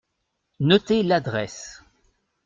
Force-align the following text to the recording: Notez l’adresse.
Notez 0.59 1.03
l’adresse. 1.03 1.83